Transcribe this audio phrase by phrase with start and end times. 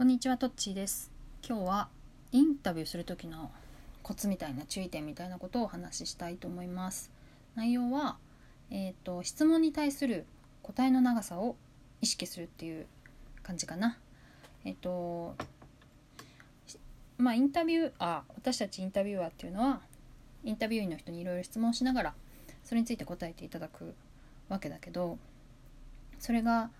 [0.00, 1.10] こんにちは、トッチーです。
[1.46, 1.88] 今日は
[2.32, 3.50] インタビューする時の
[4.02, 7.10] コツみたいな注意点みたいなことをお話ししたいと思います。
[7.54, 8.16] 内容は、
[8.70, 10.24] えっ、と質問に対する
[10.62, 11.54] 答えの長さを
[12.00, 12.86] 意識するっていう
[13.42, 13.98] 感じかな。
[14.64, 15.36] えっ、と
[17.18, 19.82] まあインタビューあ私たちインタビュアーっていうのは
[20.44, 22.14] インタビュー員の人にいろいろ質問しながら
[22.64, 23.94] それについて答えていただく
[24.48, 25.18] わけだけど
[26.18, 26.70] それが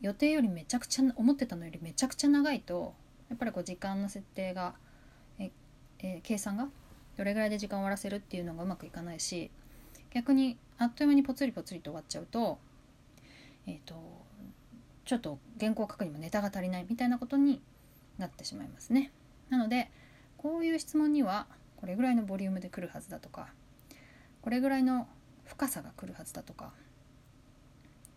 [0.00, 2.94] 予定よりめちゃくちゃ思ってたのよりめちゃくちゃ長いと
[3.28, 4.74] やっぱりこう時間の設定が
[5.38, 5.50] え、
[5.98, 6.68] え計算が
[7.16, 9.50] どれぐらいで時間を終わらせるっていうのがうまくいかないし
[10.14, 12.58] 逆にあっという間にぽつりぽつりと終わっちゃうと,、
[13.66, 13.94] えー、と
[15.04, 17.60] ちょっと原稿を書くにもネタが足りないみたいなことに
[18.18, 19.12] なってしまいますね。
[19.48, 19.90] なので
[20.36, 21.46] こういう質問には
[21.76, 23.48] これぐらいのボリュームで来るはずだとか
[24.42, 25.08] これぐらいの
[25.44, 26.72] 深さが来るはずだとか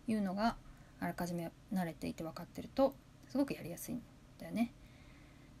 [0.06, 0.56] いうのが
[1.02, 2.94] あらかじめ慣れていて分かってると
[3.28, 4.02] すごくやりやすいん
[4.38, 4.72] だよね。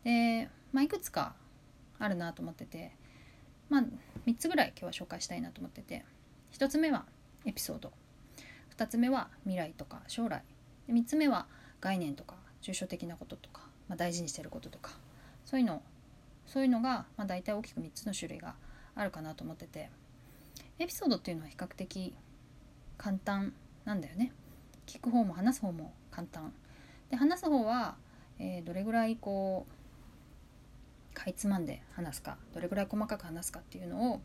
[0.04, 1.34] で、まあ、いくつか
[1.98, 2.92] あるなと思ってて、
[3.68, 3.84] まあ、
[4.26, 6.04] 3つぐらい今日は紹介したいなと思ってて
[6.52, 7.04] 1つ目は
[7.44, 7.92] エピソード
[8.76, 10.42] 2つ目は未来とか将来
[10.88, 11.46] 3つ目は
[11.80, 14.92] 概念とか抽象的なこととか、まあ、大事にしてることとか
[15.44, 15.82] そういうの
[16.46, 18.54] そういうのが、まあ、大体大きく3つの種類が
[18.94, 19.90] あるかなと思ってて
[20.78, 22.14] エピソードっていうのは比較的
[22.96, 23.52] 簡単
[23.84, 24.32] なんだよね。
[24.86, 26.52] 聞く方も話す方も簡単
[27.10, 27.96] で話す方は、
[28.38, 34.16] えーどれぐらいこうかいつまんで話すかどれぐらい細かく話すかっていうのを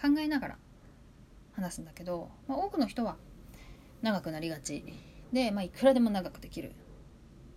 [0.00, 0.58] 考えながら
[1.52, 3.16] 話すんだけど、まあ、多くの人は
[4.02, 4.84] 長くなりがち
[5.32, 6.72] で、まあ、いくらでも長くできる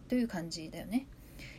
[0.10, 1.08] という感じだよね。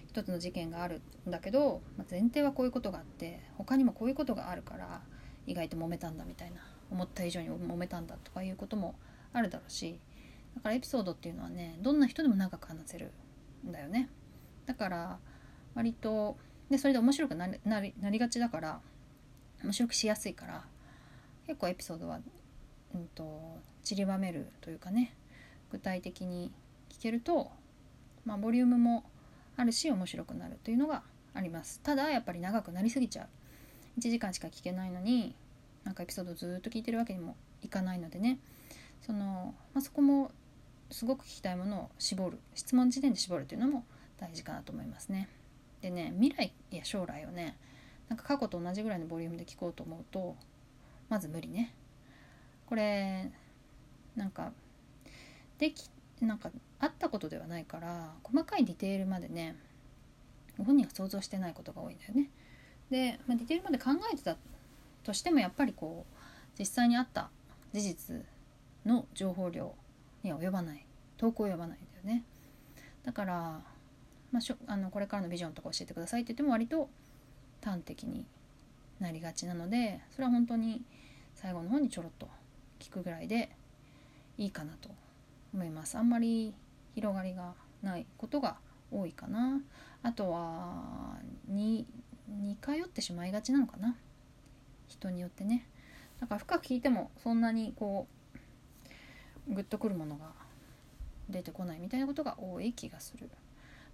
[0.08, 5.00] 一つの事件があるんだけど、まあ、前提はこういうことがあって他にもこういうことがあるから
[5.46, 6.56] 意外と揉めたんだみたいな
[6.90, 8.94] 思った以上に揉めたんだとかいうことも
[9.32, 9.98] あるだろうし
[10.54, 13.12] だからエピソードっていうのはねどんな人でも長く話せる
[13.66, 14.08] んだよね。
[14.66, 15.18] だから
[15.74, 16.36] 割と
[16.70, 18.80] でそれで面白くなりなりなりがちだから
[19.62, 20.64] 面白くしやすいから
[21.46, 22.20] 結構エピソードは、
[22.94, 25.14] うん、と散りばめるというかね
[25.70, 26.52] 具体的に
[26.90, 27.50] 聞けると、
[28.24, 29.04] まあ、ボリュームも
[29.56, 31.02] あるし面白くなるというのが
[31.34, 31.80] あります。
[31.82, 33.28] ただやっぱり長くなりすぎちゃう。
[33.98, 35.34] 1時間しか聞けないのに
[35.84, 38.38] なんかエピソードずっと聞いてるわけにもいかないのでね。
[39.00, 40.30] その、まあ、そこも
[40.92, 43.84] すごく聞きたいものを絞る質問時点で絞るというのも
[44.18, 45.28] 大事かなと思いますね。
[45.80, 47.56] でね未来や将来をね
[48.08, 50.36] なんか過去と同じぐらいのボリュームで聞こうと思うと
[51.08, 51.74] まず無理ね。
[52.66, 53.30] これ
[54.16, 54.52] なんか
[55.58, 55.88] でき
[56.20, 59.56] なんかあったことではないから細かいディテールまでね
[60.58, 62.30] 本人が想像してないことが多いんだよね。
[62.90, 64.36] で、まあ、ディテールまで考えてた
[65.02, 67.30] としてもやっぱりこう実際にあった
[67.72, 68.16] 事実
[68.84, 69.74] の情報量
[70.22, 70.86] には及ばない。
[71.16, 72.24] 投稿及ばないんだよね。
[73.04, 73.60] だから、
[74.30, 76.88] まあ、しょあのこれからのビジョンとか教えてくださいって言っても割と
[77.62, 78.26] 端的に
[78.98, 80.82] なりがちなのでそれは本当に
[81.34, 82.28] 最後の方にちょろっと
[82.78, 83.50] 聞くぐらいで
[84.38, 84.90] いいかなと
[85.52, 85.96] 思います。
[85.98, 86.54] あんまり
[86.94, 88.56] 広がりがないことが
[88.90, 89.60] 多いかな。
[90.02, 91.18] あとは
[91.48, 91.86] に
[92.28, 93.96] 似通ってしまいがちなのかな。
[94.88, 95.66] 人によってね。
[96.20, 98.21] だから深く聞いてもそんなにこう
[99.48, 100.32] グッとくるものが
[101.28, 103.30] 出てこないみたいなことが多い気がする。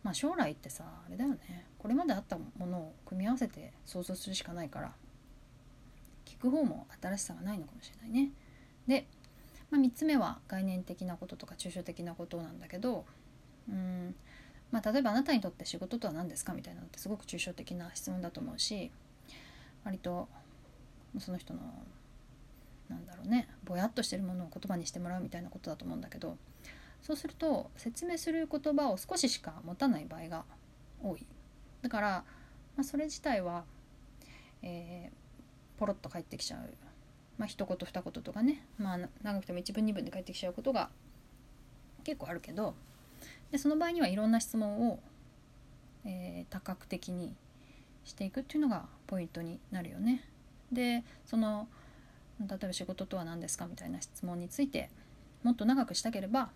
[0.03, 1.67] まあ将来ってさあれだよね。
[1.79, 4.93] これまであったものを組み合わせて想像するしかないから
[6.25, 8.31] 聞く方も新しさがないのかもしれないね。
[8.87, 9.07] で、
[9.71, 13.05] まあ、3つ目は概念的なこととか抽象的なことなんだけど
[13.69, 14.15] うん
[14.71, 18.91] まあ例えばあなたにとって仕事とは何ですかみたいなのってすごく抽象的な質問だと思うし
[19.85, 20.29] 割と
[21.19, 21.61] その人の
[22.89, 26.37] なんだろうねぼやっとしてるものを言葉にしてもらうみたいなことだと思うんだけど
[27.03, 30.45] そうすると説明する言葉を少ししか持たない場合が
[31.03, 31.27] 多い。
[31.83, 32.25] だから、
[32.77, 33.65] まあ、それ自体は、
[34.63, 35.19] えー
[35.79, 36.75] ポロッと返ってきちゃう、
[37.39, 40.91] まあ一言二言とかね、まあ、長くても一文二文で返ってきちゃうことが
[42.03, 42.75] 結構あるけど
[43.53, 44.99] でその場合にはいろんな質問を、
[46.05, 47.37] えー多角的に
[48.05, 50.25] していくっていうのがポイントになるよね。
[50.73, 51.69] でその
[52.41, 54.91] 例えば仕事とは何ですかみたいな質問について
[55.43, 56.51] もっと長くしたければ、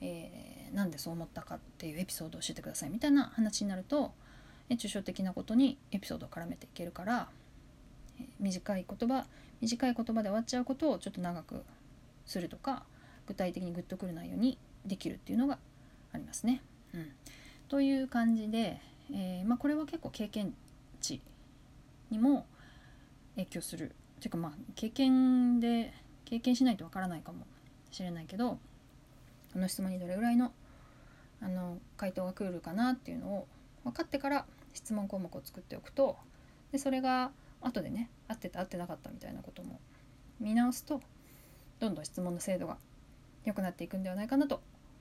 [0.00, 4.12] えーなんでそう思ったかっていうエピソードを教えてくださいみたいな話になると
[4.68, 7.28] え抽象的なことにエピソードを絡めていけるから、
[8.20, 9.26] えー短い言葉
[9.60, 11.64] 短い言葉で終わっちゃうことをちょっと長く
[12.24, 12.84] するとか
[13.26, 15.58] 具体的にグッとくる内容にできるっていうのが
[16.12, 16.62] ありますね。
[16.94, 17.06] うん、
[17.68, 18.80] という感じで、
[19.12, 20.54] えーまあ、これは結構経験
[21.00, 21.20] 値
[22.10, 22.46] にも
[23.36, 25.92] 影響するていうかまあ経験で
[26.24, 27.46] 経験しないとわからないかも
[27.90, 28.58] しれないけど
[29.52, 30.52] この質問にどれぐらいの
[31.42, 33.48] あの回答が来るかなっていうのを
[33.84, 36.16] 分かってから質問項目を作っておくと
[36.70, 37.30] でそれが
[37.62, 39.80] 後でね合ってた合ってなかったみたいなことも
[40.38, 41.00] 見直すと
[41.78, 42.76] どんどん質問の精度が
[43.44, 44.60] 良くなっていくんではないかなと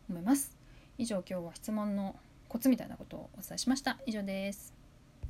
[0.10, 0.57] 思います。
[0.98, 2.15] 以上今日は質問の
[2.48, 3.98] コツみたいなことをお伝えしました。
[4.06, 4.79] 以上です。